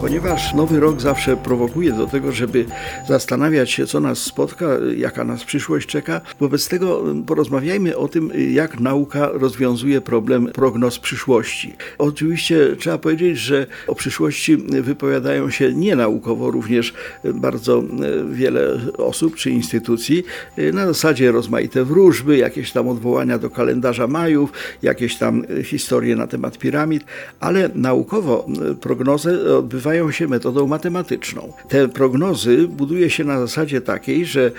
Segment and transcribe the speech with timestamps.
[0.00, 2.64] Ponieważ nowy rok zawsze prowokuje do tego, żeby
[3.08, 8.80] zastanawiać się, co nas spotka, jaka nas przyszłość czeka, wobec tego porozmawiajmy o tym, jak
[8.80, 11.74] nauka rozwiązuje problem prognoz przyszłości.
[11.98, 16.94] Oczywiście trzeba powiedzieć, że o przyszłości wypowiadają się nienaukowo również
[17.24, 17.82] bardzo
[18.30, 20.24] wiele osób czy instytucji,
[20.72, 24.52] na zasadzie rozmaite wróżby, jakieś tam odwołania do kalendarza Majów,
[24.82, 27.04] jakieś tam historie na temat piramid,
[27.40, 28.46] ale naukowo
[28.80, 31.52] prognozy odbywają się metodą matematyczną.
[31.68, 34.50] Te prognozy buduje się na zasadzie takiej, że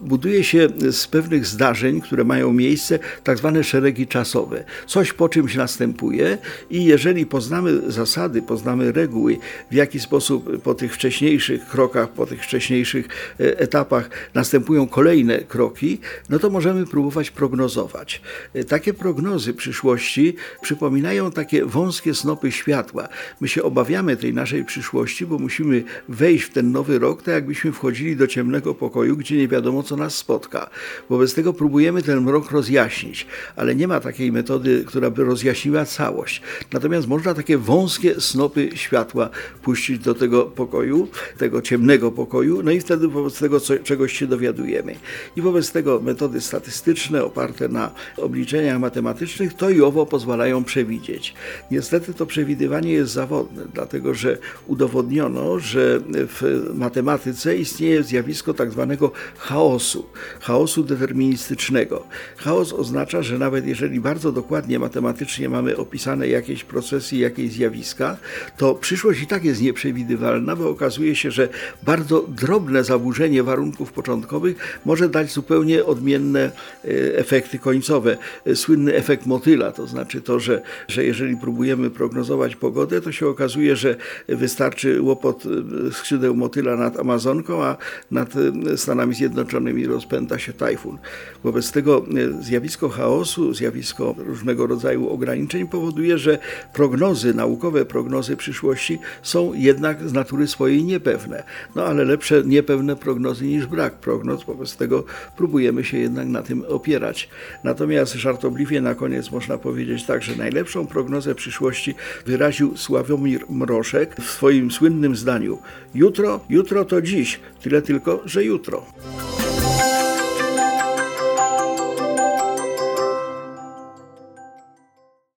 [0.00, 4.64] buduje się z pewnych zdarzeń, które mają miejsce, tak zwane szeregi czasowe.
[4.86, 6.38] Coś po czymś następuje
[6.70, 9.38] i jeżeli poznamy zasady, poznamy reguły,
[9.70, 13.08] w jaki sposób po tych wcześniejszych krokach, po tych wcześniejszych
[13.40, 15.98] e, etapach następują kolejne kroki,
[16.28, 18.20] no to możemy próbować prognozować.
[18.54, 23.08] E, takie prognozy przyszłości przypominają takie wąskie snopy światła.
[23.40, 27.72] My się obawiamy tej naszej przyszłości, bo musimy wejść w ten nowy rok, tak jakbyśmy
[27.72, 30.70] wchodzili do ciemnego pokoju, gdzie nie wiadomo, co nas spotka.
[31.08, 36.42] Wobec tego próbujemy ten mrok rozjaśnić, ale nie ma takiej metody, która by rozjaśniła całość.
[36.72, 39.30] Natomiast można takie wąskie snopy światła
[39.62, 41.08] puścić do tego pokoju,
[41.38, 44.94] tego ciemnego pokoju, no i wtedy wobec tego co, czegoś się dowiadujemy.
[45.36, 51.34] I wobec tego metody statystyczne oparte na obliczeniach matematycznych to i owo pozwalają przewidzieć.
[51.70, 59.12] Niestety to przewidywanie jest zawodne, dlatego że udowodniono, że w matematyce istnieje zjawisko tak zwanego
[59.38, 60.06] chaosu,
[60.40, 62.06] chaosu deterministycznego.
[62.36, 68.16] Chaos oznacza, że nawet jeżeli bardzo dokładnie matematycznie mamy opisane jakieś procesy, jakieś zjawiska,
[68.56, 71.48] to przyszłość i tak jest nieprzewidywalna, bo okazuje się, że
[71.82, 76.88] bardzo drobne zaburzenie warunków początkowych może dać zupełnie odmienne e,
[77.18, 78.16] efekty końcowe.
[78.54, 83.76] Słynny efekt motyla, to znaczy to, że, że jeżeli próbujemy prognozować pogodę, to się okazuje,
[83.76, 83.96] że
[84.46, 87.76] wystarczy łopot e, skrzydeł motyla nad Amazonką, a
[88.10, 90.98] nad e, Stanami Zjednoczonymi rozpęta się tajfun.
[91.44, 92.06] Wobec tego
[92.38, 96.38] e, zjawisko chaosu, zjawisko różnego rodzaju ograniczeń powoduje, że
[96.72, 101.42] prognozy, naukowe prognozy przyszłości są jednak z natury swojej niepewne.
[101.74, 105.04] No ale lepsze niepewne prognozy niż brak prognoz, wobec tego
[105.36, 107.28] próbujemy się jednak na tym opierać.
[107.64, 111.94] Natomiast żartobliwie na koniec można powiedzieć tak, że najlepszą prognozę przyszłości
[112.26, 115.58] wyraził Sławomir Mroszek w swoim słynnym zdaniu:
[115.94, 118.84] Jutro, jutro to dziś, tyle tylko, że jutro.